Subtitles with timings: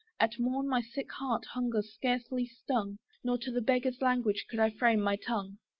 [0.19, 4.71] At morn my sick heart hunger scarcely stung, Nor to the beggar's language could I
[4.71, 5.59] frame my tongue.